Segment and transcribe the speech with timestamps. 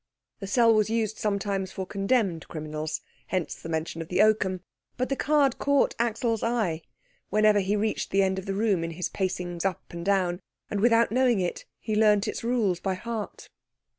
[0.39, 4.61] The cell was used sometimes for condemned criminals, hence the mention of the oakum;
[4.97, 6.81] but the card caught Axel's eye
[7.29, 10.41] whenever he reached that end of the room in his pacings up and down,
[10.71, 13.47] and without knowing it he learnt its rules by heart.